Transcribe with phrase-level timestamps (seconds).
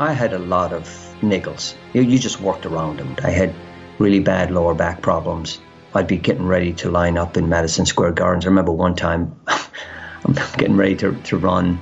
[0.00, 0.84] I had a lot of
[1.20, 1.74] niggles.
[1.92, 3.14] You, you just worked around them.
[3.22, 3.54] I had
[3.98, 5.60] really bad lower back problems.
[5.94, 8.46] I'd be getting ready to line up in Madison Square Gardens.
[8.46, 11.78] I remember one time I'm getting ready to, to run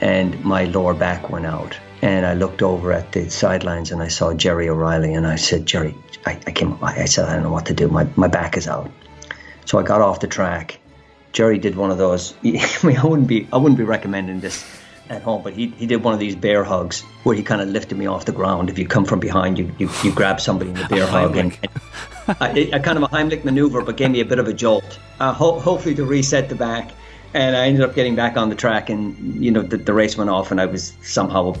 [0.00, 1.78] and my lower back went out.
[2.00, 5.66] And I looked over at the sidelines and I saw Jerry O'Reilly and I said,
[5.66, 5.94] Jerry,
[6.24, 7.88] I, I came I said, I don't know what to do.
[7.88, 8.90] My, my back is out.
[9.66, 10.78] So I got off the track.
[11.32, 12.32] Jerry did one of those.
[12.44, 14.64] I wouldn't be I wouldn't be recommending this
[15.10, 17.68] at home, but he, he did one of these bear hugs where he kind of
[17.68, 18.70] lifted me off the ground.
[18.70, 21.56] If you come from behind, you you, you grab somebody in the bear hug, and,
[22.40, 24.52] and a, a, kind of a Heimlich maneuver, but gave me a bit of a
[24.52, 24.98] jolt.
[25.20, 26.90] Uh, ho- hopefully to reset the back,
[27.34, 30.16] and I ended up getting back on the track, and you know the, the race
[30.16, 31.54] went off, and I was somehow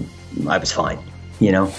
[0.48, 0.98] I was fine,
[1.40, 1.72] you know.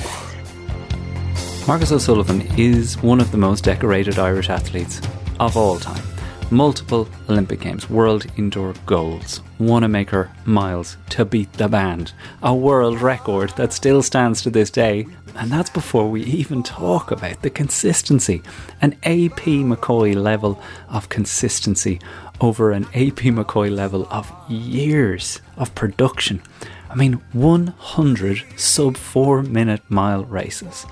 [1.67, 5.01] Marcus O'Sullivan is one of the most decorated Irish athletes
[5.40, 6.04] of all time
[6.52, 13.52] multiple Olympic Games, world indoor goals, Wanamaker miles to beat the band, a world record
[13.57, 15.07] that still stands to this day.
[15.35, 18.41] And that's before we even talk about the consistency,
[18.82, 21.99] an AP McCoy level of consistency
[22.41, 26.41] over an AP McCoy level of years of production.
[26.90, 30.85] I mean, 100 sub 4 minute mile races.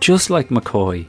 [0.00, 1.06] Just like McCoy,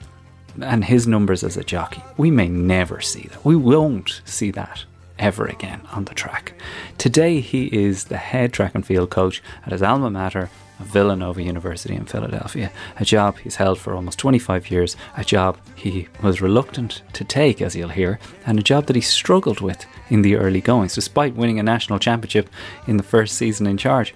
[0.62, 2.04] and his numbers as a jockey.
[2.18, 3.44] We may never see that.
[3.46, 4.86] We won't see that
[5.18, 6.54] ever again on the track.
[6.98, 11.96] Today, he is the head track and field coach at his alma mater, Villanova University
[11.96, 17.02] in Philadelphia, a job he's held for almost 25 years, a job he was reluctant
[17.14, 20.62] to take, as you'll hear, and a job that he struggled with in the early
[20.62, 22.50] goings, despite winning a national championship
[22.88, 24.14] in the first season in charge.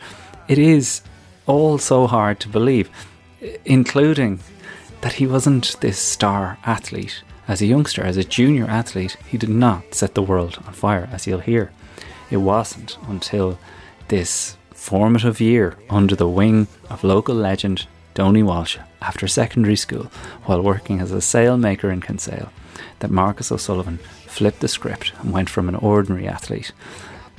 [0.50, 1.02] It is
[1.45, 2.90] all so hard to believe,
[3.64, 4.40] including
[5.02, 7.23] that he wasn't this star athlete.
[7.47, 11.09] As a youngster, as a junior athlete, he did not set the world on fire,
[11.11, 11.72] as you'll hear.
[12.30, 13.58] It wasn't until
[14.09, 20.11] this formative year under the wing of local legend Donny Walsh after secondary school
[20.45, 22.52] while working as a sailmaker in Kinsale
[22.99, 26.71] that Marcus O'Sullivan flipped the script and went from an ordinary athlete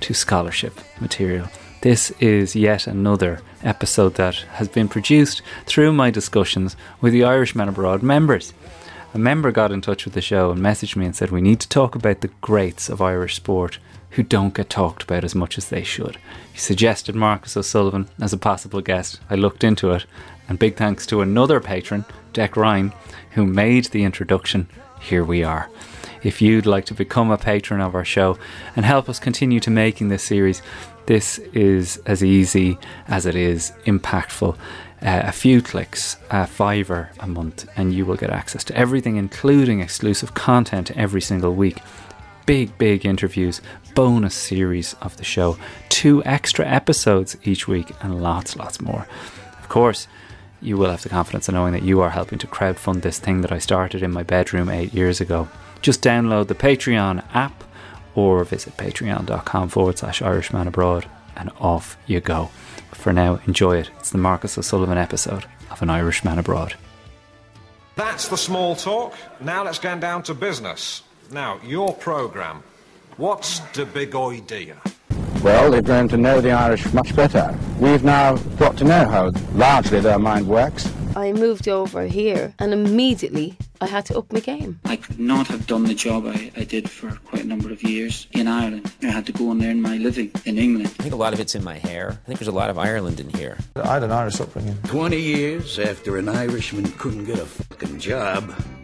[0.00, 1.48] to scholarship material
[1.82, 7.68] this is yet another episode that has been produced through my discussions with the Irishman
[7.68, 8.52] Abroad members.
[9.14, 11.58] A member got in touch with the show and messaged me and said, We need
[11.60, 13.78] to talk about the greats of Irish sport
[14.10, 16.18] who don't get talked about as much as they should.
[16.52, 19.20] He suggested Marcus O'Sullivan as a possible guest.
[19.30, 20.04] I looked into it,
[20.48, 22.92] and big thanks to another patron, Deck Ryan,
[23.32, 24.68] who made the introduction.
[25.00, 25.70] Here we are.
[26.22, 28.38] If you'd like to become a patron of our show
[28.76, 30.62] and help us continue to making this series,
[31.06, 34.56] this is as easy as it is impactful.
[35.02, 39.16] Uh, a few clicks, a fiver a month, and you will get access to everything,
[39.16, 41.78] including exclusive content every single week.
[42.44, 43.62] Big, big interviews,
[43.94, 45.56] bonus series of the show,
[45.88, 49.06] two extra episodes each week, and lots, lots more.
[49.58, 50.06] Of course,
[50.60, 53.40] you will have the confidence of knowing that you are helping to crowdfund this thing
[53.40, 55.48] that I started in my bedroom eight years ago.
[55.82, 57.64] Just download the Patreon app
[58.14, 62.50] or visit patreon.com forward slash Irishman Abroad and off you go.
[62.92, 63.90] For now, enjoy it.
[63.98, 66.74] It's the Marcus O'Sullivan episode of An Irishman Abroad.
[67.96, 69.14] That's the small talk.
[69.40, 71.02] Now let's get down to business.
[71.30, 72.62] Now, your programme.
[73.16, 74.76] What's the big idea?
[75.42, 77.56] Well, they've learned to know the Irish much better.
[77.78, 80.92] We've now got to know how largely their mind works.
[81.20, 84.80] I moved over here and immediately I had to up my game.
[84.86, 87.82] I could not have done the job I, I did for quite a number of
[87.82, 88.90] years in Ireland.
[89.02, 90.88] I had to go and earn my living in England.
[90.98, 92.18] I think a lot of it's in my hair.
[92.22, 93.58] I think there's a lot of Ireland in here.
[93.76, 94.78] I had an Irish upbringing.
[94.84, 98.54] 20 years after an Irishman couldn't get a fucking job,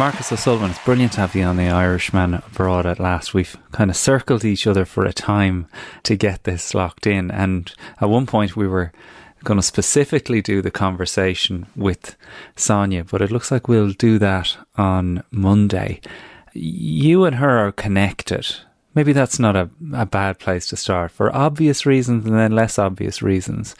[0.00, 3.34] Marcus O'Sullivan, it's brilliant to have you on the Irishman abroad at last.
[3.34, 5.66] We've kind of circled each other for a time
[6.04, 7.70] to get this locked in, and
[8.00, 8.92] at one point we were
[9.44, 12.16] going to specifically do the conversation with
[12.56, 16.00] Sonia, but it looks like we'll do that on Monday.
[16.54, 18.56] You and her are connected.
[18.94, 22.78] Maybe that's not a, a bad place to start for obvious reasons and then less
[22.78, 23.76] obvious reasons.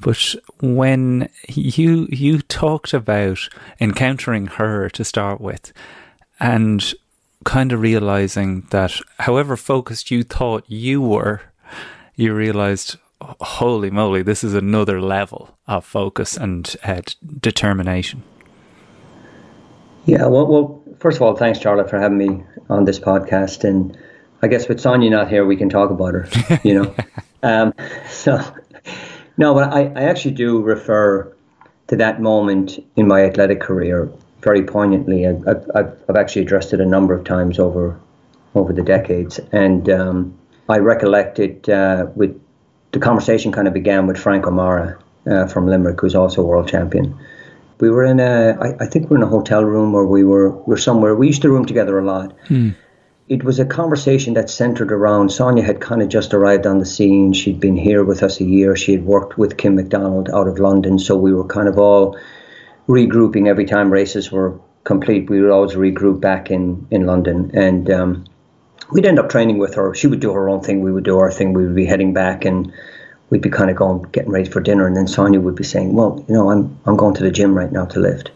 [0.00, 3.48] But when you you talked about
[3.80, 5.72] encountering her to start with
[6.40, 6.92] and
[7.44, 11.40] kind of realizing that however focused you thought you were,
[12.16, 17.00] you realized, holy moly, this is another level of focus and uh,
[17.40, 18.22] determination.
[20.04, 23.62] Yeah, well, well, first of all, thanks, Jarlath, for having me on this podcast.
[23.62, 23.96] And
[24.42, 26.94] I guess with Sonia not here, we can talk about her, you know.
[27.42, 27.74] um,
[28.10, 28.40] so,
[29.36, 31.32] no, but I, I actually do refer
[31.88, 35.26] to that moment in my athletic career very poignantly.
[35.26, 37.98] I, have I've actually addressed it a number of times over
[38.54, 40.38] over the decades, and um,
[40.68, 42.40] I recollect it uh, with
[42.92, 46.68] the conversation kind of began with Frank O'Mara uh, from Limerick, who's also a world
[46.68, 47.18] champion.
[47.80, 50.24] We were in a, I, I think we are in a hotel room or we
[50.24, 51.14] were, we were somewhere.
[51.14, 52.34] We used to room together a lot.
[52.48, 52.70] Hmm.
[53.28, 56.86] It was a conversation that centered around Sonia had kind of just arrived on the
[56.86, 57.34] scene.
[57.34, 58.74] She'd been here with us a year.
[58.74, 60.98] She had worked with Kim McDonald out of London.
[60.98, 62.18] So we were kind of all
[62.88, 65.28] regrouping every time races were complete.
[65.28, 67.50] We would always regroup back in, in London.
[67.52, 68.24] And um,
[68.90, 69.94] we'd end up training with her.
[69.94, 70.80] She would do her own thing.
[70.80, 71.52] We would do our thing.
[71.52, 72.72] We would be heading back and
[73.28, 74.86] we'd be kind of going, getting ready for dinner.
[74.86, 77.54] And then Sonia would be saying, well, you know, I'm, I'm going to the gym
[77.54, 78.30] right now to lift.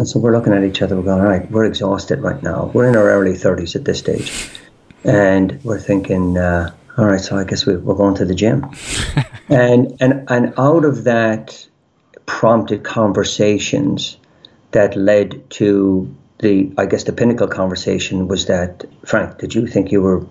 [0.00, 0.96] And so we're looking at each other.
[0.96, 2.70] We're going, all right, we're exhausted right now.
[2.72, 4.48] We're in our early 30s at this stage.
[5.04, 8.64] And we're thinking, uh, all right, so I guess we, we're going to the gym.
[9.50, 11.68] and, and, and out of that
[12.24, 14.16] prompted conversations
[14.70, 19.92] that led to the I guess the pinnacle conversation was that Frank, did you think
[19.92, 20.26] you were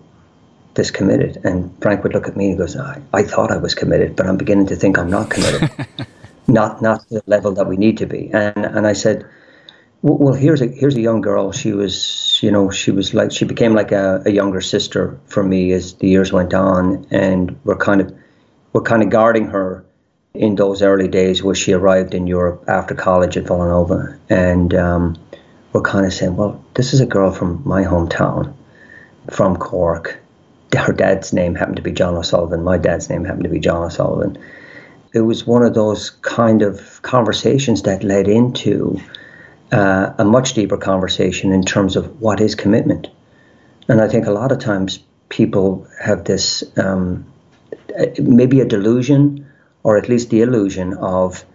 [0.74, 1.46] this committed?
[1.46, 4.26] And Frank would look at me and goes, I, I thought I was committed, but
[4.26, 5.70] I'm beginning to think I'm not committed.
[6.48, 8.32] not not the level that we need to be.
[8.34, 9.30] And and I said,
[10.02, 11.52] well, here's a here's a young girl.
[11.52, 15.44] She was, you know, she was like she became like a, a younger sister for
[15.44, 18.16] me as the years went on, and we're kind of
[18.72, 19.86] we're kind of guarding her
[20.34, 25.18] in those early days where she arrived in Europe after college at Villanova, and um,
[25.74, 28.54] were kind of saying, well, this is a girl from my hometown,
[29.32, 30.20] from Cork.
[30.76, 32.64] Her dad's name happened to be John O'Sullivan.
[32.64, 34.38] My dad's name happened to be John O'Sullivan.
[35.14, 39.02] It was one of those kind of conversations that led into
[39.72, 43.08] uh, a much deeper conversation in terms of what is commitment.
[43.88, 45.00] And I think a lot of times
[45.30, 47.26] people have this um,
[48.20, 49.48] maybe a delusion
[49.84, 51.46] or at least the illusion of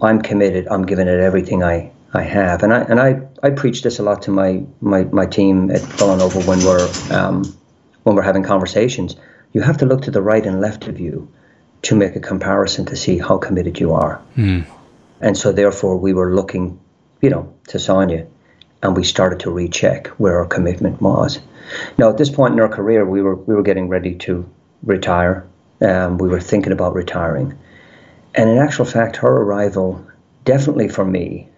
[0.00, 2.62] I'm committed, I'm giving it everything I, I have.
[2.62, 5.80] And I and I, I preach this a lot to my, my, my team at
[5.80, 7.44] Villanova when we're um,
[8.02, 9.16] when we're having conversations.
[9.52, 11.32] You have to look to the right and left of you
[11.82, 14.20] to make a comparison to see how committed you are.
[14.36, 14.66] Mm.
[15.20, 16.78] And so therefore we were looking,
[17.20, 18.26] you know, to Sonia
[18.82, 21.40] and we started to recheck where our commitment was.
[21.98, 24.48] Now at this point in our career we were we were getting ready to
[24.82, 25.46] retire.
[25.80, 27.58] Um, we were thinking about retiring.
[28.34, 30.06] And in actual fact her arrival
[30.44, 31.48] definitely for me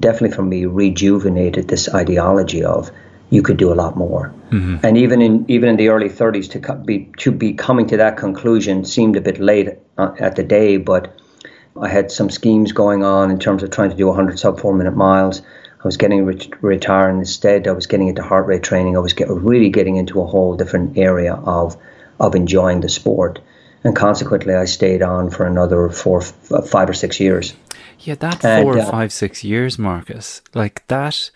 [0.00, 2.90] definitely for me rejuvenated this ideology of
[3.28, 4.32] you could do a lot more.
[4.50, 4.86] Mm-hmm.
[4.86, 8.16] And even in even in the early 30s to be to be coming to that
[8.16, 11.18] conclusion seemed a bit late uh, at the day, but
[11.80, 14.74] I had some schemes going on in terms of trying to do 100 sub 4
[14.74, 15.40] minute miles.
[15.40, 17.68] I was getting re- retired instead.
[17.68, 18.96] I was getting into heart rate training.
[18.96, 21.76] I was get, really getting into a whole different area of
[22.18, 23.40] of enjoying the sport,
[23.84, 27.54] and consequently, I stayed on for another four, five or six years.
[28.00, 31.30] Yeah, that four and, uh, five, six years, Marcus, like that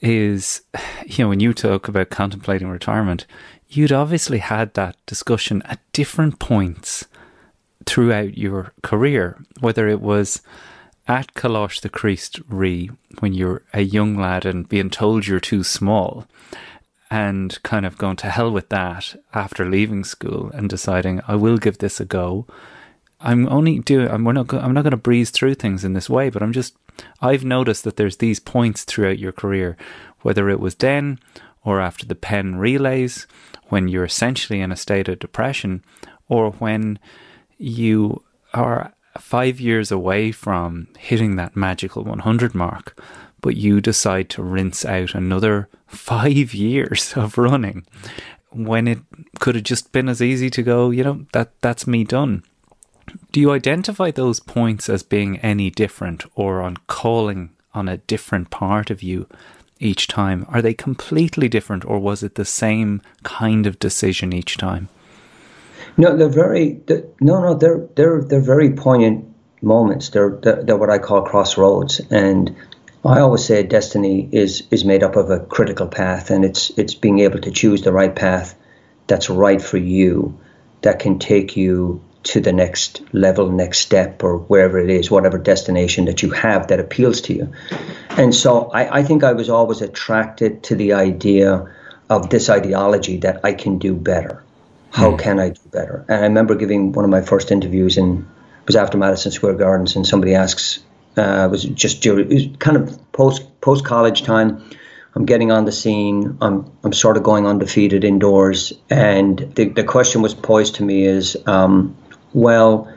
[0.00, 0.62] is,
[1.06, 3.26] you know, when you talk about contemplating retirement,
[3.68, 7.06] you'd obviously had that discussion at different points
[7.88, 10.42] throughout your career, whether it was
[11.06, 16.26] at Coláiste Chríost Rí when you're a young lad and being told you're too small
[17.10, 21.56] and kind of going to hell with that after leaving school and deciding I will
[21.56, 22.46] give this a go
[23.20, 24.08] I'm only doing.
[24.08, 24.52] I'm, we're not.
[24.54, 26.76] I'm not going to breeze through things in this way, but I'm just.
[27.20, 29.76] I've noticed that there's these points throughout your career,
[30.22, 31.18] whether it was then
[31.64, 33.26] or after the Penn Relays,
[33.68, 35.84] when you're essentially in a state of depression,
[36.28, 36.98] or when
[37.58, 38.22] you
[38.54, 43.00] are five years away from hitting that magical 100 mark,
[43.40, 47.86] but you decide to rinse out another five years of running
[48.50, 48.98] when it
[49.40, 52.42] could have just been as easy to go, you know, that that's me done.
[53.32, 58.50] Do you identify those points as being any different or on calling on a different
[58.50, 59.26] part of you
[59.78, 60.46] each time?
[60.48, 64.88] Are they completely different or was it the same kind of decision each time?
[66.00, 70.10] No, they're very they're, no, no, they're they're they're very poignant moments.
[70.10, 72.54] They're, they're they're what I call crossroads, and
[73.04, 76.94] I always say destiny is is made up of a critical path, and it's it's
[76.94, 78.54] being able to choose the right path
[79.08, 80.38] that's right for you,
[80.82, 85.38] that can take you to the next level, next step, or wherever it is, whatever
[85.38, 87.52] destination that you have that appeals to you.
[88.10, 91.74] And so I, I think I was always attracted to the idea
[92.10, 94.44] of this ideology that I can do better.
[94.90, 95.18] How mm.
[95.18, 96.04] can I do better?
[96.08, 98.26] And I remember giving one of my first interviews in
[98.62, 100.80] it was after Madison Square Gardens, and somebody asks,
[101.16, 104.62] uh, was just during, was kind of post post college time.
[105.14, 106.36] I'm getting on the scene.
[106.40, 111.04] I'm I'm sort of going undefeated indoors, and the the question was posed to me
[111.04, 111.96] is, um,
[112.34, 112.92] well,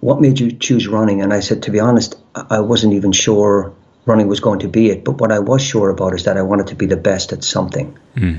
[0.00, 1.20] what made you choose running?
[1.20, 3.74] And I said, to be honest, I wasn't even sure
[4.06, 5.04] running was going to be it.
[5.04, 7.44] But what I was sure about is that I wanted to be the best at
[7.44, 8.38] something, mm.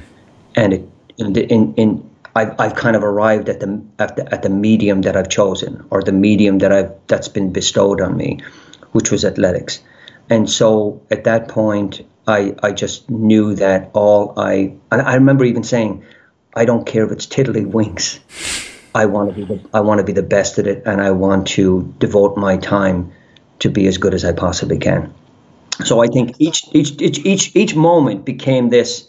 [0.56, 4.44] and it in in, in I've, I've kind of arrived at the, at the at
[4.44, 8.40] the medium that I've chosen or the medium that I've that's been bestowed on me,
[8.92, 9.82] which was athletics.
[10.30, 15.64] And so at that point, I I just knew that all I I remember even
[15.64, 16.06] saying,
[16.56, 18.20] I don't care if it's tiddlywinks.
[18.94, 21.12] I want to be the I want to be the best at it, and I
[21.12, 23.12] want to devote my time
[23.60, 25.14] to be as good as I possibly can.
[25.86, 29.09] So I think each each each each, each moment became this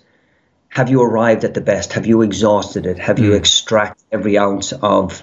[0.71, 1.93] have you arrived at the best?
[1.95, 2.99] Have you exhausted it?
[2.99, 3.37] Have you mm.
[3.37, 5.23] extracted every ounce of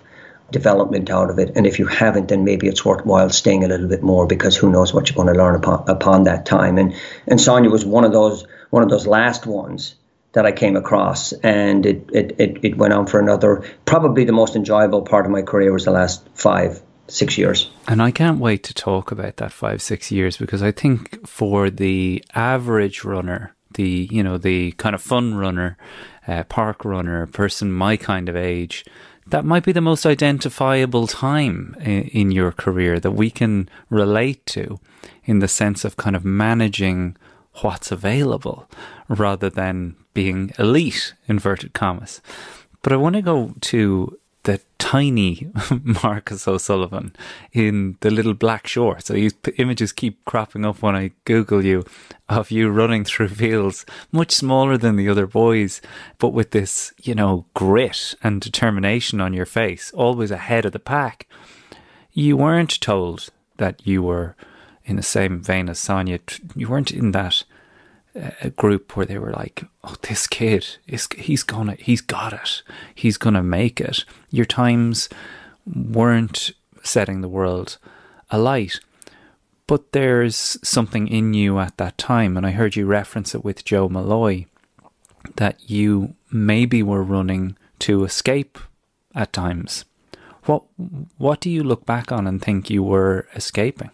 [0.52, 1.54] development out of it?
[1.56, 4.70] And if you haven't, then maybe it's worthwhile staying a little bit more because who
[4.70, 6.78] knows what you're going to learn upon, upon that time.
[6.78, 6.94] And
[7.26, 9.96] and Sonia was one of those one of those last ones
[10.34, 13.64] that I came across, and it, it, it, it went on for another.
[13.86, 17.72] Probably the most enjoyable part of my career was the last five six years.
[17.88, 21.70] And I can't wait to talk about that five, six years because I think for
[21.70, 25.78] the average runner, the you know the kind of fun runner,
[26.28, 28.84] uh, park runner, person my kind of age,
[29.26, 34.46] that might be the most identifiable time in, in your career that we can relate
[34.48, 34.80] to,
[35.24, 37.16] in the sense of kind of managing
[37.62, 38.70] what's available
[39.08, 42.22] rather than being elite inverted commas.
[42.82, 45.52] But I want to go to the tiny
[46.04, 47.14] Marcus O'Sullivan
[47.52, 49.08] in the little black shorts.
[49.08, 51.84] So these images keep cropping up when I Google you
[52.30, 55.82] of you running through fields, much smaller than the other boys,
[56.18, 60.80] but with this, you know, grit and determination on your face, always ahead of the
[60.80, 61.28] pack.
[62.14, 63.28] You weren't told
[63.58, 64.38] that you were
[64.86, 66.20] in the same vein as Sonia.
[66.56, 67.44] You weren't in that
[68.42, 72.64] a group where they were like, "Oh, this kid is he's gonna he's got it.
[72.94, 75.10] He's gonna make it." Your times
[75.66, 76.52] weren't
[76.84, 77.78] setting the world
[78.30, 78.80] alight,
[79.68, 83.66] but there's something in you at that time, and I heard you reference it with
[83.66, 84.46] Joe Molloy
[85.36, 88.58] that you maybe were running to escape
[89.14, 89.86] at times.
[90.46, 90.64] What
[91.18, 93.92] what do you look back on and think you were escaping?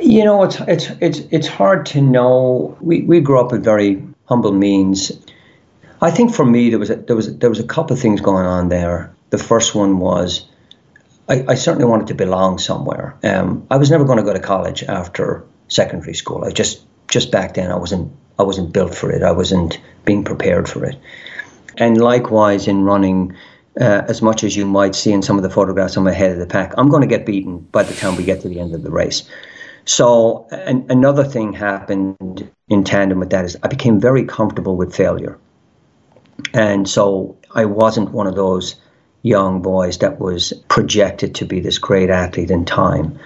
[0.00, 2.76] You know, it's it's it's it's hard to know.
[2.80, 5.12] We we grew up with very humble means.
[6.00, 8.20] I think for me there was a, there was there was a couple of things
[8.20, 9.14] going on there.
[9.30, 10.46] The first one was
[11.28, 13.16] I, I certainly wanted to belong somewhere.
[13.22, 16.44] Um, I was never going to go to college after secondary school.
[16.44, 19.22] I just just back then I wasn't I wasn't built for it.
[19.22, 20.96] I wasn't being prepared for it.
[21.78, 23.34] And likewise in running,
[23.80, 26.32] uh, as much as you might see in some of the photographs on my head
[26.32, 28.60] of the pack, I'm going to get beaten by the time we get to the
[28.60, 29.28] end of the race.
[29.84, 34.94] So an, another thing happened in tandem with that is I became very comfortable with
[34.94, 35.38] failure.
[36.52, 38.76] And so I wasn't one of those
[39.22, 43.18] young boys that was projected to be this great athlete in time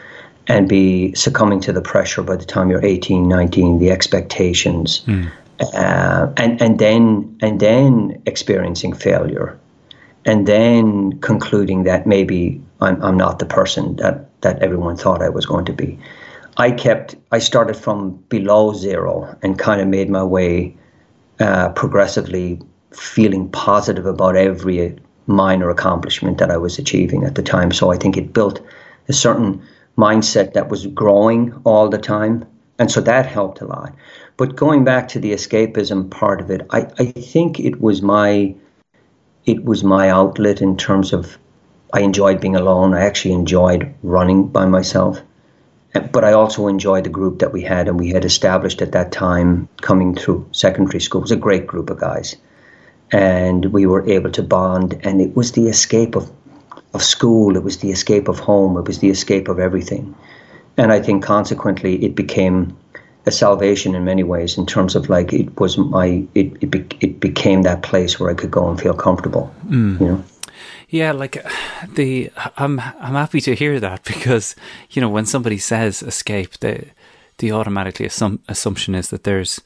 [0.46, 5.02] and be succumbing to the pressure by the time you're 18, 19, the expectations.
[5.06, 5.30] Mm.
[5.74, 9.58] Uh, and and then and then experiencing failure,
[10.24, 15.30] and then concluding that maybe I'm, I'm not the person that, that everyone thought I
[15.30, 15.98] was going to be.
[16.60, 20.76] I kept, I started from below zero and kind of made my way
[21.38, 22.60] uh, progressively
[22.90, 24.98] feeling positive about every
[25.28, 27.70] minor accomplishment that I was achieving at the time.
[27.70, 28.60] So I think it built
[29.08, 29.62] a certain
[29.96, 32.44] mindset that was growing all the time.
[32.80, 33.94] And so that helped a lot.
[34.36, 38.54] But going back to the escapism part of it, I, I think it was my
[39.46, 41.38] it was my outlet in terms of
[41.92, 42.94] I enjoyed being alone.
[42.94, 45.22] I actually enjoyed running by myself
[45.92, 49.12] but I also enjoyed the group that we had, and we had established at that
[49.12, 51.20] time coming through secondary school.
[51.20, 52.36] It was a great group of guys,
[53.10, 55.00] and we were able to bond.
[55.02, 56.30] And it was the escape of
[56.94, 57.56] of school.
[57.56, 58.76] It was the escape of home.
[58.76, 60.14] It was the escape of everything.
[60.76, 62.76] And I think consequently, it became
[63.26, 64.56] a salvation in many ways.
[64.56, 68.30] In terms of like, it was my it it, be, it became that place where
[68.30, 69.52] I could go and feel comfortable.
[69.66, 70.00] Mm.
[70.00, 70.24] You know.
[70.88, 71.44] Yeah, like
[71.94, 74.56] the I'm I'm happy to hear that because
[74.90, 76.86] you know when somebody says escape, the
[77.38, 79.60] the automatically assum- assumption is that there's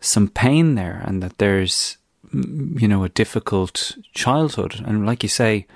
[0.00, 1.96] some pain there and that there's
[2.32, 4.82] mm, you know a difficult childhood.
[4.84, 5.66] And like you say,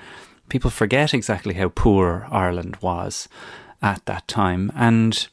[0.50, 3.26] people forget exactly how poor Ireland was
[3.80, 4.70] at that time.
[4.74, 5.26] And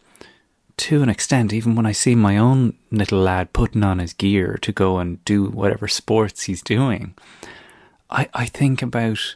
[0.77, 4.57] to an extent, even when I see my own little lad putting on his gear
[4.61, 7.15] to go and do whatever sports he's doing,
[8.09, 9.35] I, I think about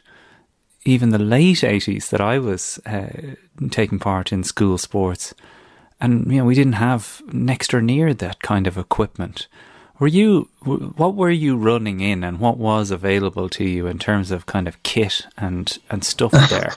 [0.84, 3.34] even the late 80s that I was uh,
[3.70, 5.34] taking part in school sports
[6.02, 9.46] and you know we didn't have next or near that kind of equipment.
[10.00, 14.32] Were you what were you running in, and what was available to you in terms
[14.32, 16.74] of kind of kit and and stuff there?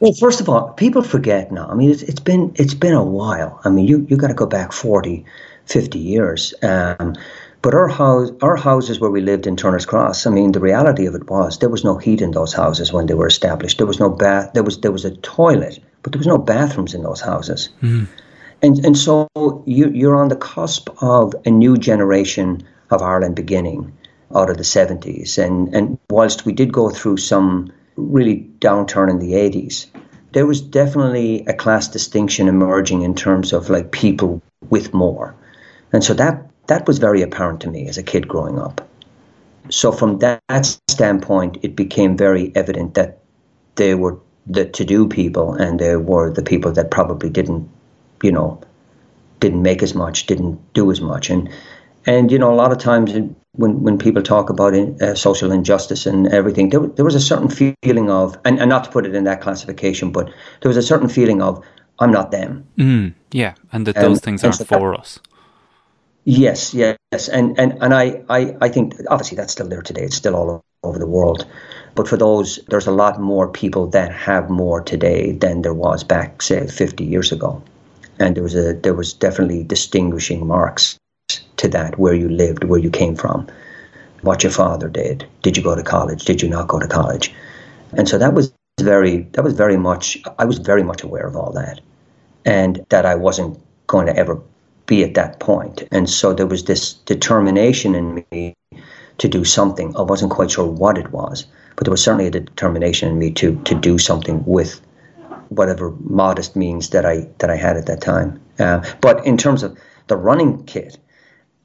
[0.00, 1.68] well, first of all, people forget now.
[1.68, 3.60] I mean, it's, it's been it's been a while.
[3.64, 5.26] I mean, you you got to go back 40,
[5.66, 6.54] 50 years.
[6.62, 7.14] Um,
[7.62, 11.06] but our house, our houses where we lived in Turner's Cross, I mean, the reality
[11.06, 13.78] of it was there was no heat in those houses when they were established.
[13.78, 14.52] There was no bath.
[14.54, 17.68] There was there was a toilet, but there was no bathrooms in those houses.
[17.82, 18.06] Mm.
[18.62, 19.28] And and so
[19.66, 23.92] you you're on the cusp of a new generation of Ireland beginning
[24.34, 25.36] out of the 70s.
[25.38, 29.86] And and whilst we did go through some really downturn in the 80s,
[30.32, 34.40] there was definitely a class distinction emerging in terms of like people
[34.70, 35.34] with more.
[35.92, 38.88] And so that that was very apparent to me as a kid growing up.
[39.70, 43.18] So from that, standpoint, it became very evident that
[43.74, 47.68] they were the to-do people, and they were the people that probably didn't,
[48.22, 48.60] you know,
[49.40, 51.48] didn't make as much, didn't do as much, and
[52.06, 53.12] and you know, a lot of times
[53.52, 57.48] when when people talk about uh, social injustice and everything, there, there was a certain
[57.82, 60.26] feeling of, and, and not to put it in that classification, but
[60.60, 61.64] there was a certain feeling of,
[61.98, 62.64] I'm not them.
[62.78, 65.18] Mm, yeah, and that those things aren't so for that, us.
[66.24, 66.96] Yes, yes,
[67.32, 70.02] and and and I, I I think obviously that's still there today.
[70.02, 71.46] It's still all over the world,
[71.94, 76.04] but for those, there's a lot more people that have more today than there was
[76.04, 77.62] back, say, 50 years ago,
[78.18, 80.98] and there was a there was definitely distinguishing marks
[81.56, 83.46] to that where you lived, where you came from,
[84.22, 87.32] what your father did, did you go to college, did you not go to college,
[87.94, 91.36] and so that was very that was very much I was very much aware of
[91.36, 91.80] all that,
[92.44, 94.40] and that I wasn't going to ever
[94.90, 95.84] be at that point.
[95.92, 98.56] And so there was this determination in me
[99.18, 99.96] to do something.
[99.96, 103.30] I wasn't quite sure what it was, but there was certainly a determination in me
[103.40, 104.80] to to do something with
[105.48, 108.40] whatever modest means that I that I had at that time.
[108.58, 109.78] Uh, but in terms of
[110.08, 110.98] the running kit,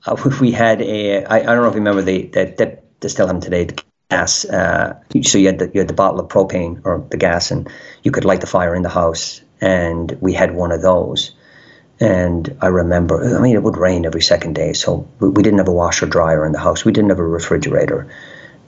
[0.05, 3.09] uh, we had a I, I don't know if you remember the that that they
[3.09, 4.45] still have today the gas.
[4.45, 7.69] Uh, so you had the you had the bottle of propane or the gas, and
[8.03, 11.31] you could light the fire in the house, and we had one of those.
[11.99, 15.67] And I remember, I mean, it would rain every second day, so we didn't have
[15.67, 16.83] a washer dryer in the house.
[16.83, 18.07] We didn't have a refrigerator.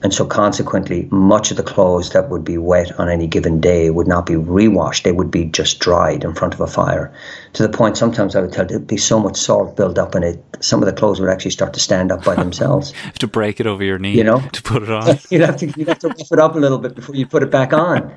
[0.00, 3.90] And so, consequently, much of the clothes that would be wet on any given day
[3.90, 5.02] would not be rewashed.
[5.02, 7.12] They would be just dried in front of a fire.
[7.54, 10.22] To the point, sometimes I would tell there'd be so much salt built up in
[10.22, 12.94] it, some of the clothes would actually start to stand up by themselves.
[13.18, 15.18] to break it over your knee, you know, to put it on.
[15.30, 17.42] you'd have to you'd have to rough it up a little bit before you put
[17.42, 18.14] it back on.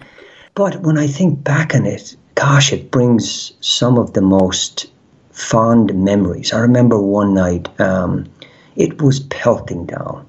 [0.54, 4.92] But when I think back on it, gosh, it brings some of the most
[5.42, 6.54] fond memories.
[6.54, 8.32] I remember one night, um,
[8.76, 10.26] it was pelting down,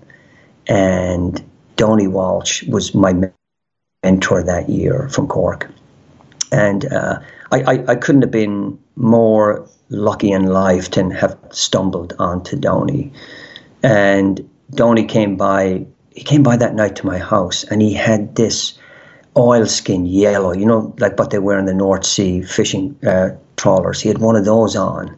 [0.67, 1.43] and
[1.77, 3.15] Donny Walsh was my
[4.03, 5.71] mentor that year from Cork.
[6.51, 7.21] And uh,
[7.51, 13.13] I, I, I, couldn't have been more lucky in life than have stumbled onto Donny.
[13.83, 18.35] And Donny came by, he came by that night to my house, and he had
[18.35, 18.79] this
[19.37, 24.01] oilskin yellow, you know, like what they wear in the North Sea fishing uh, trawlers.
[24.01, 25.17] He had one of those on.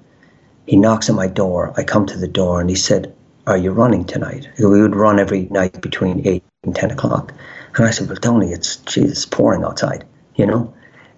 [0.67, 1.73] He knocks on my door.
[1.77, 3.15] I come to the door and he said,
[3.47, 4.49] Are you running tonight?
[4.59, 7.33] We would run every night between 8 and 10 o'clock.
[7.77, 10.05] And I said, Well, Tony, it's, geez, it's pouring outside,
[10.37, 10.73] you know?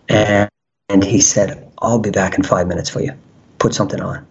[0.09, 0.49] And,
[0.89, 3.13] and he said, I'll be back in five minutes for you.
[3.59, 4.27] Put something on.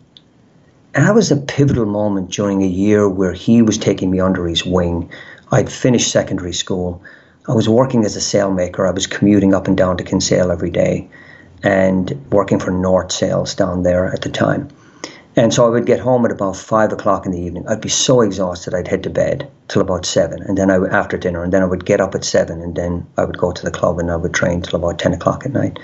[0.93, 4.47] And that was a pivotal moment during a year where he was taking me under
[4.47, 5.11] his wing.
[5.51, 7.03] I'd finished secondary school.
[7.47, 8.87] I was working as a sailmaker.
[8.87, 11.07] I was commuting up and down to Kinsale every day
[11.63, 14.69] and working for North Sails down there at the time.
[15.35, 17.67] And so I would get home at about five o'clock in the evening.
[17.67, 20.91] I'd be so exhausted I'd head to bed till about seven, and then I would,
[20.91, 23.51] after dinner, and then I would get up at seven, and then I would go
[23.51, 25.77] to the club and I would train till about ten o'clock at night.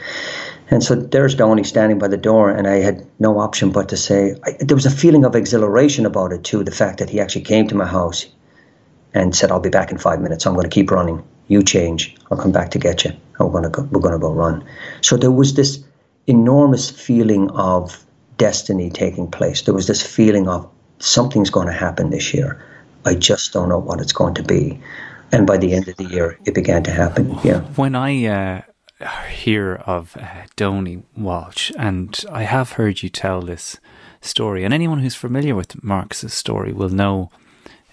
[0.69, 3.97] And so there's Donny standing by the door, and I had no option but to
[3.97, 6.63] say I, there was a feeling of exhilaration about it too.
[6.63, 8.27] The fact that he actually came to my house
[9.13, 10.45] and said, "I'll be back in five minutes.
[10.45, 12.15] I'm going to keep running." You change.
[12.31, 13.11] I'll come back to get you.
[13.11, 14.63] And we're going to go, we're going to go run.
[15.01, 15.83] So there was this
[16.25, 18.05] enormous feeling of
[18.37, 19.63] destiny taking place.
[19.63, 22.63] There was this feeling of something's going to happen this year.
[23.05, 24.79] I just don't know what it's going to be.
[25.33, 27.37] And by the end of the year, it began to happen.
[27.43, 27.59] Yeah.
[27.75, 28.61] When I uh,
[29.29, 33.77] hear of uh, Donny Walsh, and I have heard you tell this
[34.21, 37.29] story, and anyone who's familiar with Marx's story will know,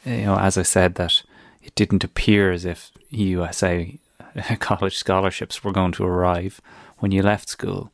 [0.05, 1.23] you know, as I said, that
[1.63, 3.99] it didn't appear as if USA
[4.59, 6.61] college scholarships were going to arrive
[6.99, 7.91] when you left school.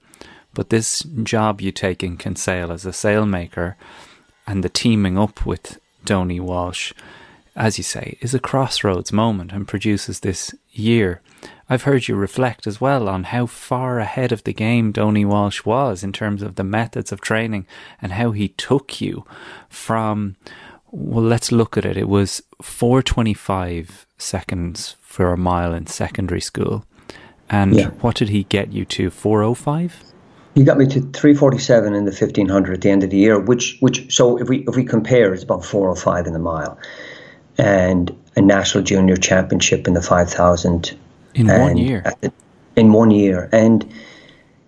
[0.53, 3.75] But this job you take in Kinsale as a sailmaker
[4.47, 6.93] and the teaming up with Donny Walsh,
[7.57, 11.21] as you say, is a crossroads moment and produces this year.
[11.69, 15.65] I've heard you reflect as well on how far ahead of the game Donny Walsh
[15.65, 17.67] was in terms of the methods of training
[18.01, 19.25] and how he took you
[19.69, 20.37] from.
[20.91, 21.97] Well, let's look at it.
[21.97, 26.85] It was 425 seconds for a mile in secondary school.
[27.49, 27.91] And Yeah.
[28.01, 29.11] what did he get you to?
[29.11, 30.03] 405?
[30.57, 33.77] He got me to 347 in the 1500 at the end of the year, which
[33.81, 36.77] which so if we if we compare, it's about 405 in the mile,
[37.59, 40.93] and a national junior championship in the 5000
[41.35, 42.03] In one year.
[42.21, 42.33] the-
[42.77, 43.85] in one year, and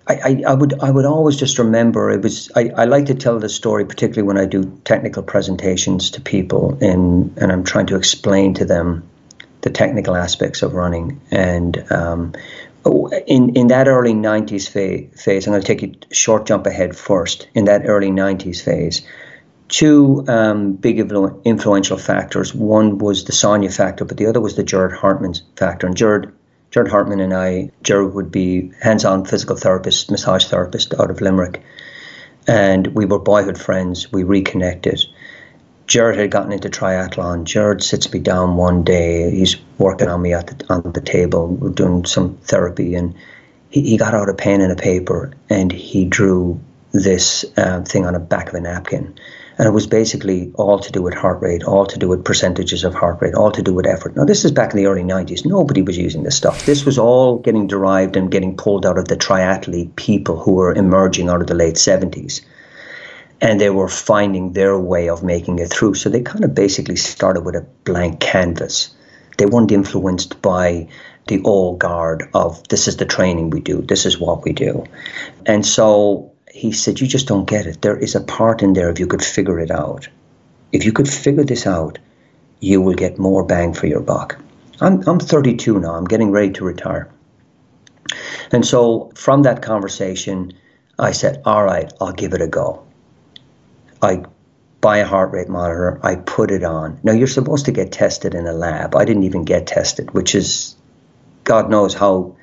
[0.09, 3.15] I, I, I would I would always just remember it was I, I like to
[3.15, 7.87] tell this story particularly when I do technical presentations to people and and I'm trying
[7.87, 9.03] to explain to them
[9.67, 11.21] the technical aspects of running.
[11.33, 12.35] And um,
[13.27, 16.97] in in that early 90s fa- phase I'm going to take a short jump ahead
[16.97, 17.49] first.
[17.53, 19.03] In that early 90s phase
[19.69, 22.55] two um, big influ- influential factors.
[22.55, 25.89] One was the Sonia factor but the other was the Jared Hartmann factor.
[25.89, 26.33] And Jared
[26.71, 31.63] Jared Hartmann and I, Jared would be hands-on physical therapist, massage therapist out of Limerick,
[32.47, 34.13] and we were boyhood friends.
[34.13, 35.01] We reconnected.
[35.87, 37.45] Jared had gotten into triathlon.
[37.45, 39.31] Jared sits me down one day.
[39.31, 41.47] He's working on me at the, on the table.
[41.47, 43.15] We're doing some therapy, and
[43.71, 46.61] he, he got out a pen and a paper, and he drew
[46.93, 49.15] this um, thing on the back of a napkin.
[49.59, 52.85] And it was basically all to do with heart rate, all to do with percentages
[52.85, 54.15] of heart rate, all to do with effort.
[54.15, 55.47] Now, this is back in the early 90s.
[55.47, 56.67] Nobody was using this stuff.
[56.67, 60.75] This was all getting derived and getting pulled out of the triathlete people who were
[60.75, 62.43] emerging out of the late 70s.
[63.41, 65.95] And they were finding their way of making it through.
[65.95, 68.95] So they kind of basically started with a blank canvas.
[69.37, 70.89] They weren't influenced by
[71.27, 74.85] the old guard of this is the training we do, this is what we do.
[75.45, 77.83] And so he said, You just don't get it.
[77.83, 80.09] There is a part in there if you could figure it out.
[80.73, 81.99] If you could figure this out,
[82.61, 84.39] you will get more bang for your buck.
[84.81, 87.11] I'm, I'm 32 now, I'm getting ready to retire.
[88.53, 90.53] And so from that conversation,
[90.99, 92.86] I said, All right, I'll give it a go.
[94.07, 94.25] I
[94.81, 97.01] buy a heart rate monitor, I put it on.
[97.03, 98.95] Now, you're supposed to get tested in a lab.
[98.95, 100.77] I didn't even get tested, which is
[101.43, 102.37] God knows how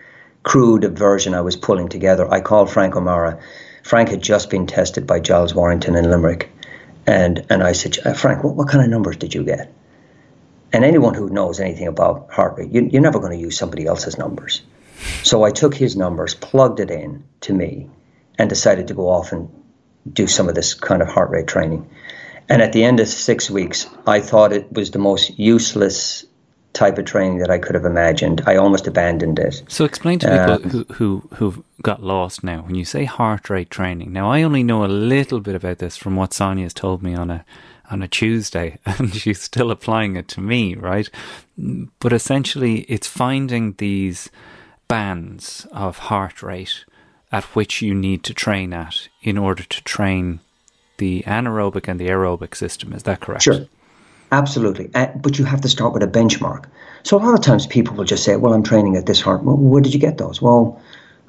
[0.44, 2.30] crude a version I was pulling together.
[2.30, 3.40] I called Frank O'Mara.
[3.84, 6.50] Frank had just been tested by Giles Warrington in Limerick.
[7.06, 9.74] And, and I said, "Uh, Frank, what, what kind of numbers did you get?
[10.74, 13.86] And anyone who knows anything about heart rate, you, you're never going to use somebody
[13.86, 14.62] else's numbers.
[15.24, 17.90] So I took his numbers, plugged it in to me,
[18.38, 19.50] and decided to go off and
[20.12, 21.90] do some of this kind of heart rate training.
[22.50, 26.26] And at the end of six weeks, I thought it was the most useless
[26.74, 28.42] type of training that I could have imagined.
[28.46, 29.64] I almost abandoned it.
[29.68, 32.62] So explain to people Um, who, who who've got lost now.
[32.62, 35.96] When you say heart rate training, now I only know a little bit about this
[35.96, 37.46] from what Sonia's told me on a
[37.92, 41.10] on a Tuesday, and she's still applying it to me, right?
[42.00, 44.30] But essentially, it's finding these
[44.88, 46.86] bands of heart rate
[47.34, 50.40] at which you need to train at in order to train
[51.00, 52.94] the anaerobic and the aerobic system.
[52.94, 53.44] Is that correct?
[53.44, 53.66] Sure.
[54.32, 54.90] Absolutely.
[54.94, 56.66] Uh, but you have to start with a benchmark.
[57.02, 59.44] So a lot of times people will just say, well, I'm training at this heart.
[59.44, 60.42] Well, where did you get those?
[60.42, 60.80] Well,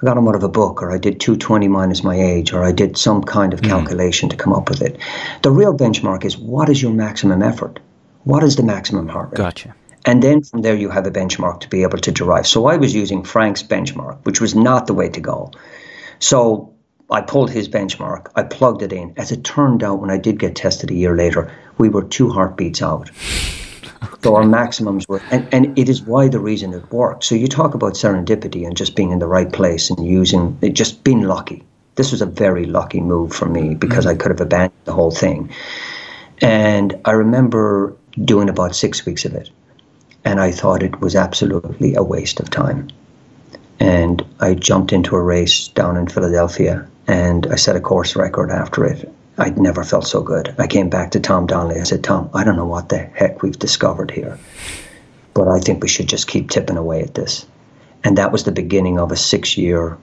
[0.00, 2.62] I got them out of a book, or I did 220 minus my age, or
[2.62, 4.98] I did some kind of calculation to come up with it.
[5.42, 7.80] The real benchmark is what is your maximum effort?
[8.24, 9.36] What is the maximum heart rate?
[9.38, 9.74] Gotcha.
[10.04, 12.46] And then from there, you have a benchmark to be able to derive.
[12.46, 15.50] So I was using Frank's benchmark, which was not the way to go.
[16.18, 16.74] So
[17.10, 19.14] I pulled his benchmark, I plugged it in.
[19.16, 22.30] As it turned out, when I did get tested a year later, we were two
[22.30, 23.10] heartbeats out.
[24.22, 27.24] So our maximums were, and, and it is why the reason it worked.
[27.24, 30.72] So you talk about serendipity and just being in the right place and using, it
[30.72, 31.62] just being lucky.
[31.96, 34.10] This was a very lucky move for me because mm.
[34.10, 35.50] I could have abandoned the whole thing.
[36.40, 39.50] And I remember doing about six weeks of it.
[40.24, 42.88] And I thought it was absolutely a waste of time.
[43.84, 48.50] And I jumped into a race down in Philadelphia and I set a course record
[48.50, 49.12] after it.
[49.36, 50.54] I'd never felt so good.
[50.56, 51.80] I came back to Tom Donnelly.
[51.80, 54.38] I said, Tom, I don't know what the heck we've discovered here,
[55.34, 57.44] but I think we should just keep tipping away at this.
[58.02, 59.98] And that was the beginning of a six year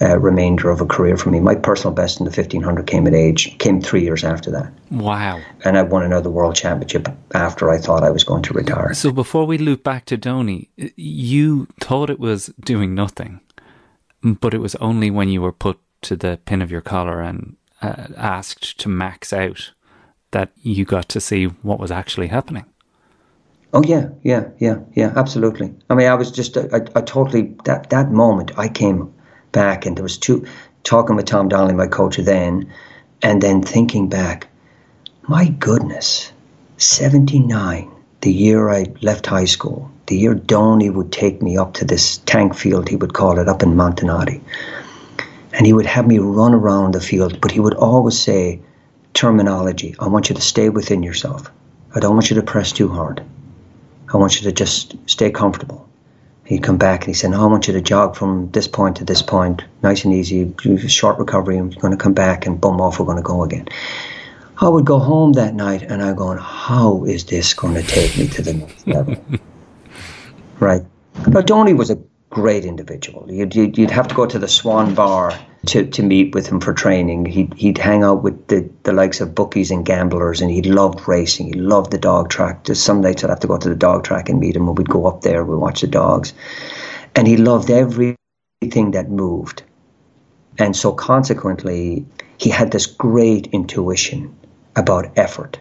[0.00, 1.40] uh, remainder of a career for me.
[1.40, 4.72] My personal best in the 1500 came at age, came three years after that.
[4.90, 5.40] Wow.
[5.64, 8.92] And I won another world championship after I thought I was going to retire.
[8.94, 13.40] So before we loop back to Donny, you thought it was doing nothing,
[14.22, 17.56] but it was only when you were put to the pin of your collar and
[17.80, 19.72] uh, asked to max out
[20.32, 22.66] that you got to see what was actually happening.
[23.72, 25.74] Oh yeah, yeah, yeah, yeah, absolutely.
[25.90, 28.52] I mean, I was just, I, I totally that that moment.
[28.58, 29.12] I came
[29.56, 30.46] back and there was two
[30.84, 32.70] talking with Tom Donnelly, my coach then,
[33.22, 34.48] and then thinking back,
[35.22, 36.30] my goodness,
[36.76, 37.90] seventy nine.
[38.20, 42.18] the year I left high school, the year Donny would take me up to this
[42.18, 44.40] tank field, he would call it, up in Montenotte.
[45.52, 48.60] And he would have me run around the field, but he would always say,
[49.14, 51.50] terminology, I want you to stay within yourself.
[51.94, 53.22] I don't want you to press too hard.
[54.12, 55.88] I want you to just stay comfortable.
[56.46, 58.98] He'd come back and he said, no, I want you to jog from this point
[58.98, 60.54] to this point, nice and easy,
[60.86, 61.56] short recovery.
[61.56, 63.68] I'm going to come back and boom off, we're going to go again.
[64.58, 68.16] I would go home that night and I'm going, how is this going to take
[68.16, 69.16] me to the next level?
[70.60, 70.82] right.
[71.28, 71.98] But Donny was a
[72.30, 73.30] great individual.
[73.30, 76.60] You'd, you'd, you'd, have to go to the Swan Bar to, to meet with him
[76.60, 77.26] for training.
[77.26, 81.06] He'd, he'd hang out with the, the likes of bookies and gamblers, and he loved
[81.08, 81.46] racing.
[81.46, 82.64] He loved the dog track.
[82.64, 84.76] Just some nights I'd have to go to the dog track and meet him, and
[84.76, 86.32] we'd go up there, we'd watch the dogs.
[87.14, 88.16] And he loved everything
[88.92, 89.62] that moved.
[90.58, 92.06] And so consequently,
[92.38, 94.36] he had this great intuition
[94.74, 95.58] about effort.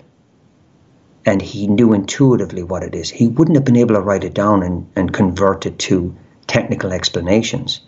[1.26, 3.10] And he knew intuitively what it is.
[3.10, 6.16] He wouldn't have been able to write it down and, and convert it to
[6.48, 7.82] technical explanations.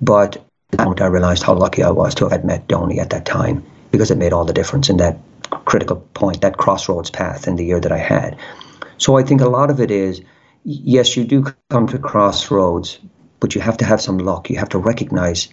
[0.00, 4.10] But I realized how lucky I was to have met Donny at that time because
[4.10, 5.18] it made all the difference in that
[5.64, 8.36] critical point, that crossroads path in the year that I had.
[8.98, 10.20] So I think a lot of it is
[10.64, 12.98] yes, you do come to crossroads,
[13.40, 14.50] but you have to have some luck.
[14.50, 15.48] You have to recognize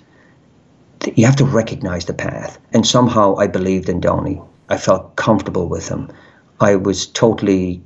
[1.13, 2.57] you have to recognize the path.
[2.73, 4.41] And somehow I believed in Donny.
[4.67, 6.09] I felt comfortable with him.
[6.59, 7.83] I was totally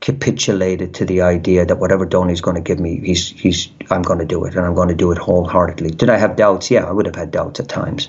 [0.00, 4.18] capitulated to the idea that whatever Donny's going to give me, he's he's I'm going
[4.18, 5.90] to do it, and I'm going to do it wholeheartedly.
[5.90, 6.70] Did I have doubts?
[6.70, 8.08] Yeah, I would have had doubts at times,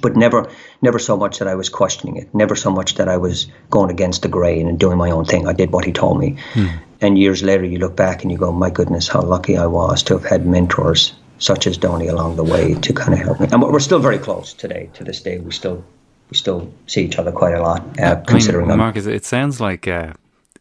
[0.00, 0.50] but never
[0.82, 2.34] never so much that I was questioning it.
[2.34, 5.46] Never so much that I was going against the grain and doing my own thing.
[5.46, 6.66] I did what he told me, hmm.
[7.00, 10.02] and years later you look back and you go, my goodness, how lucky I was
[10.04, 13.46] to have had mentors such as Donny along the way to kind of help me.
[13.52, 14.88] And we're still very close today.
[14.94, 15.84] To this day, we still
[16.30, 18.00] we still see each other quite a lot.
[18.00, 19.86] Uh, considering I mean, Marcus, it sounds like.
[19.86, 20.14] Uh,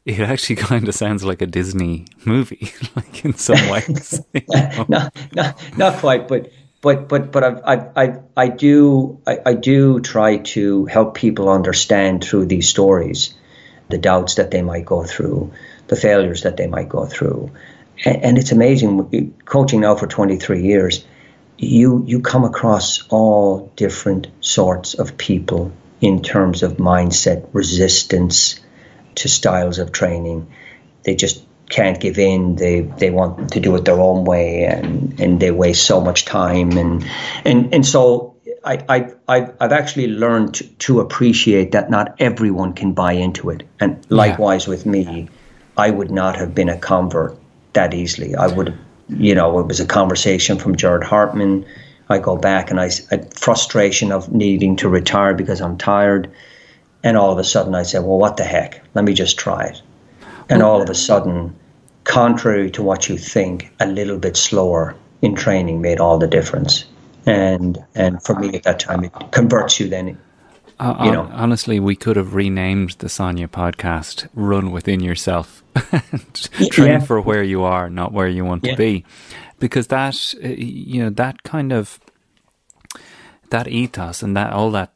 [0.06, 4.22] it actually kind of sounds like a Disney movie, like in some ways.
[4.88, 10.00] not, not, not quite, but but but but I I I do I, I do
[10.00, 13.34] try to help people understand through these stories
[13.90, 15.52] the doubts that they might go through,
[15.88, 17.52] the failures that they might go through,
[18.04, 19.34] and, and it's amazing.
[19.46, 21.06] Coaching now for twenty three years,
[21.58, 28.60] you you come across all different sorts of people in terms of mindset, resistance
[29.16, 30.48] to styles of training.
[31.04, 32.56] They just can't give in.
[32.56, 36.26] They they want to do it their own way, and, and they waste so much
[36.26, 36.78] time.
[36.78, 37.06] And
[37.44, 38.84] and and so I
[39.28, 43.64] I I've actually learned to, to appreciate that not everyone can buy into it.
[43.80, 44.72] And likewise yeah.
[44.72, 45.30] with me,
[45.78, 47.38] I would not have been a convert
[47.74, 48.36] that easily.
[48.36, 48.78] I would,
[49.10, 51.66] you know, it was a conversation from Jared Hartmann.
[52.08, 56.32] I go back and I, I frustration of needing to retire because I'm tired
[57.06, 58.82] and all of a sudden I said, well, what the heck?
[58.96, 59.82] Let me just try it.
[60.50, 61.56] And all of a sudden,
[62.04, 66.86] contrary to what you think, a little bit slower in training made all the difference.
[67.28, 70.18] And and for me at that time, it converts you then.
[70.80, 71.30] Uh, you know.
[71.32, 75.64] Honestly, we could have renamed the Sonia podcast "Run Within Yourself,"
[76.70, 77.00] train yeah.
[77.00, 78.72] for where you are, not where you want yeah.
[78.72, 79.06] to be,
[79.58, 82.00] because that uh, you know that kind of
[83.50, 84.94] that ethos and that all that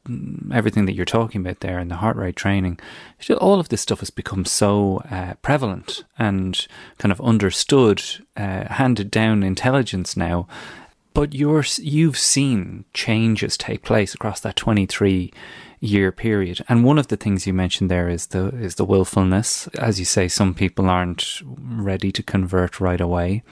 [0.51, 2.79] everything that you're talking about there and the heart rate training,
[3.39, 8.03] all of this stuff has become so uh, prevalent and kind of understood,
[8.37, 10.47] uh, handed down intelligence now.
[11.13, 15.31] But you're you've seen changes take place across that 23
[15.79, 16.63] year period.
[16.67, 19.67] And one of the things you mentioned there is the is the willfulness.
[19.79, 23.43] As you say, some people aren't ready to convert right away.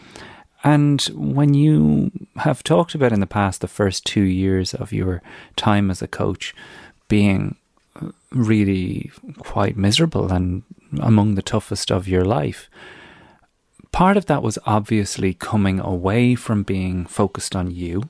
[0.68, 5.22] And when you have talked about in the past the first two years of your
[5.56, 6.54] time as a coach
[7.08, 7.56] being
[8.32, 10.64] really quite miserable and
[11.00, 12.70] among the toughest of your life,
[13.94, 18.10] part of that was obviously coming away from being focused on you.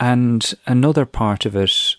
[0.00, 1.94] And another part of it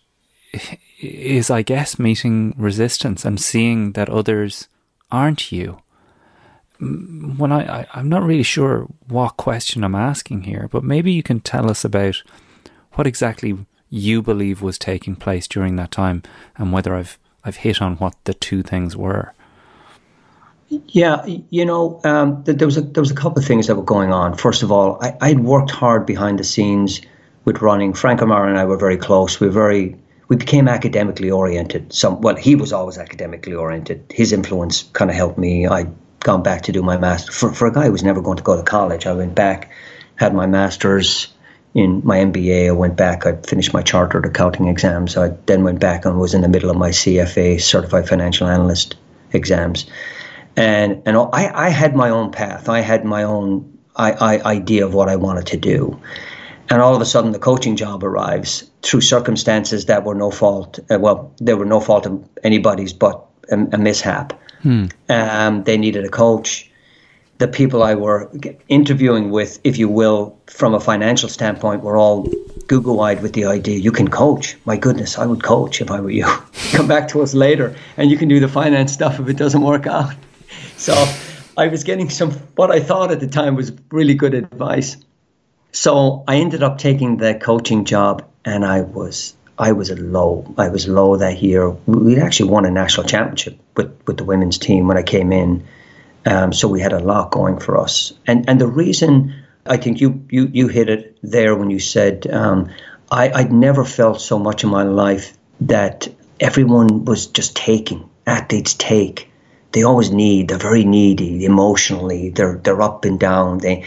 [1.00, 4.68] is, I guess, meeting resistance and seeing that others
[5.10, 5.80] aren't you
[6.80, 11.24] when I, I am not really sure what question I'm asking here, but maybe you
[11.24, 12.22] can tell us about
[12.94, 13.58] what exactly
[13.90, 16.24] you believe was taking place during that time,
[16.58, 19.34] and whether I've I've hit on what the two things were.
[20.70, 23.84] Yeah, you know, um, there was a there was a couple of things that were
[23.84, 24.38] going on.
[24.38, 27.02] First of all, I I'd worked hard behind the scenes
[27.44, 27.94] with running.
[27.94, 29.40] Frank O'Mara and I were very close.
[29.40, 29.98] We were very
[30.30, 31.92] we became academically oriented.
[31.92, 34.06] Some well, he was always academically oriented.
[34.10, 35.68] His influence kind of helped me.
[35.68, 35.88] I
[36.20, 37.32] gone back to do my master.
[37.32, 39.72] For, for a guy who was never going to go to college, I went back,
[40.16, 41.28] had my master's
[41.74, 42.68] in my MBA.
[42.68, 45.16] I went back, I finished my chartered accounting exams.
[45.18, 48.96] I then went back and was in the middle of my CFA, Certified Financial Analyst
[49.32, 49.86] exams.
[50.56, 52.70] and and I, I had my own path.
[52.70, 56.00] I had my own I, I, idea of what I wanted to do,
[56.70, 60.80] and all of a sudden the coaching job arrives through circumstances that were no fault.
[60.90, 64.34] Uh, well, they were no fault of anybody's, but a, a mishap.
[64.62, 64.86] Hmm.
[65.08, 66.70] Um, they needed a coach.
[67.38, 68.30] The people I were
[68.68, 72.28] interviewing with, if you will, from a financial standpoint, were all
[72.68, 74.58] Google eyed with the idea you can coach.
[74.66, 76.26] My goodness, I would coach if I were you.
[76.72, 79.62] Come back to us later and you can do the finance stuff if it doesn't
[79.62, 80.14] work out.
[80.78, 80.94] So
[81.58, 84.96] I was getting some, what I thought at the time was really good advice.
[85.74, 90.54] So I ended up taking the coaching job and I was I was low.
[90.58, 91.70] I was low that year.
[91.70, 95.66] We'd actually won a national championship with, with the women's team when I came in.
[96.26, 98.14] Um, so we had a lot going for us.
[98.28, 99.34] And and the reason
[99.66, 102.70] I think you you, you hit it there when you said um,
[103.10, 108.10] I, I'd never felt so much in my life that everyone was just taking.
[108.28, 109.32] Athletes take.
[109.72, 110.50] They always need.
[110.50, 112.30] They're very needy emotionally.
[112.30, 113.60] They're they're up and down.
[113.60, 113.86] They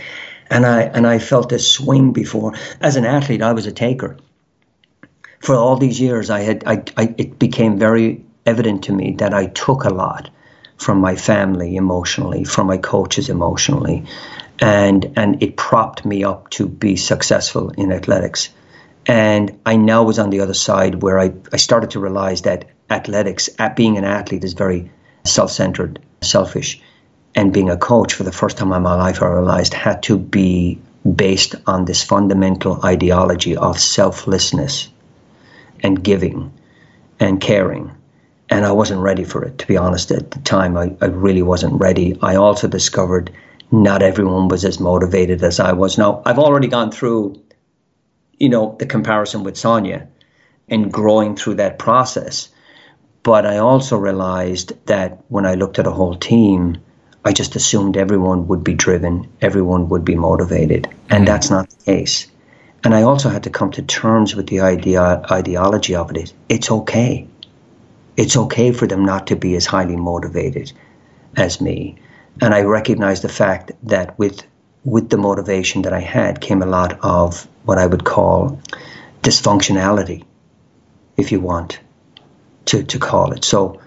[0.49, 2.55] and I and I felt this swing before.
[2.81, 4.17] As an athlete, I was a taker
[5.43, 9.35] for all these years, I had I, I, it became very evident to me that
[9.35, 10.31] I took a lot
[10.77, 14.05] from my family emotionally, from my coaches emotionally,
[14.61, 18.51] and and it propped me up to be successful in athletics.
[19.07, 22.67] And I now was on the other side where I, I started to realize that
[22.89, 24.91] athletics, at being an athlete, is very
[25.25, 26.81] self-centered, selfish,
[27.35, 30.19] and being a coach for the first time in my life, I realized had to
[30.19, 34.89] be based on this fundamental ideology of selflessness
[35.81, 36.53] and giving
[37.19, 37.91] and caring.
[38.53, 40.11] And I wasn't ready for it, to be honest.
[40.11, 42.19] At the time, I, I really wasn't ready.
[42.21, 43.31] I also discovered
[43.71, 45.97] not everyone was as motivated as I was.
[45.97, 47.43] Now, I've already gone through,
[48.39, 50.07] you know, the comparison with Sonia
[50.69, 52.51] and growing through that process.
[53.23, 56.77] But I also realized that when I looked at a whole team,
[57.25, 60.87] I just assumed everyone would be driven, everyone would be motivated.
[60.87, 61.25] And mm-hmm.
[61.25, 62.27] that's not the case.
[62.85, 66.35] And I also had to come to terms with the idea ideology of it.
[66.51, 67.29] It's okay.
[68.17, 70.73] It's okay for them not to be as highly motivated
[71.37, 71.97] as me.
[72.41, 74.43] And I recognize the fact that with
[74.85, 78.61] with the motivation that I had came a lot of what I would call
[79.23, 80.25] dysfunctionality,
[81.17, 81.79] if you want
[82.65, 83.45] to, to call it.
[83.45, 83.81] So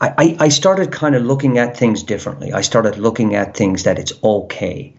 [0.00, 2.52] I, I started kind of looking at things differently.
[2.52, 4.92] I started looking at things that it's okay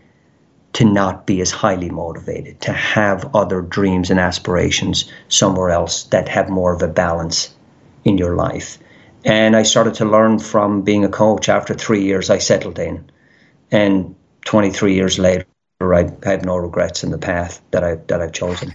[0.73, 6.29] to not be as highly motivated, to have other dreams and aspirations somewhere else that
[6.29, 7.53] have more of a balance
[8.03, 8.77] in your life.
[9.25, 11.49] And I started to learn from being a coach.
[11.49, 13.09] After three years, I settled in.
[13.71, 15.45] And 23 years later,
[15.81, 18.73] I have no regrets in the path that, I, that I've chosen.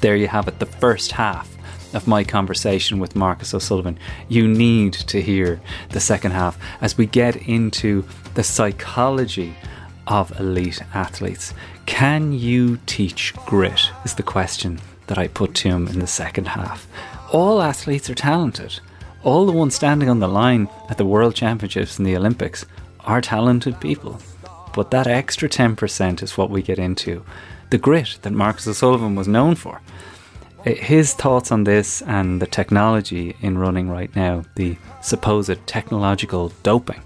[0.00, 1.48] There you have it, the first half
[1.94, 3.98] of my conversation with Marcus O'Sullivan.
[4.28, 9.54] You need to hear the second half as we get into the psychology
[10.06, 11.54] of elite athletes.
[11.86, 13.90] Can you teach grit?
[14.04, 16.86] Is the question that I put to him in the second half.
[17.32, 18.78] All athletes are talented.
[19.22, 22.66] All the ones standing on the line at the World Championships and the Olympics
[23.00, 24.18] are talented people.
[24.74, 27.24] But that extra 10% is what we get into.
[27.70, 29.80] The grit that Marcus O'Sullivan was known for.
[30.66, 36.52] Eh, his thoughts on this and the technology in running right now, the supposed technological
[36.62, 37.02] doping,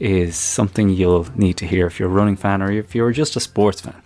[0.00, 3.36] is something you'll need to hear if you're a running fan or if you're just
[3.36, 4.02] a sports fan.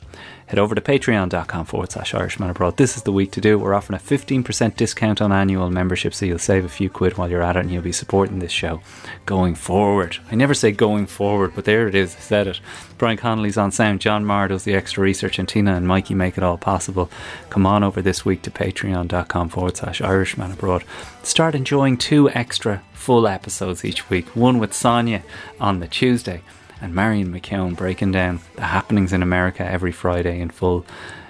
[0.47, 2.77] Head over to patreon.com forward slash Irishman Abroad.
[2.77, 3.59] This is the week to do.
[3.59, 7.31] We're offering a 15% discount on annual membership, so you'll save a few quid while
[7.31, 8.83] you're at it and you'll be supporting this show
[9.25, 10.19] going forward.
[10.31, 12.15] I never say going forward, but there it is.
[12.15, 12.61] I said it.
[12.99, 14.03] Brian Connolly's on sound.
[14.03, 17.11] John Marr does the extra research, and Tina and Mikey make it all possible.
[17.49, 20.85] Come on over this week to patreon.com forward slash Irishman Abroad.
[21.23, 24.27] Start enjoying two extra full episodes each week.
[24.37, 25.23] One with Sonia
[25.59, 26.43] on the Tuesday
[26.81, 30.85] and Marion McKeown breaking down the happenings in America every Friday in full.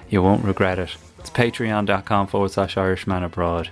[0.08, 0.96] You won't regret it.
[1.18, 3.70] It's patreon.com forward slash Irishman abroad.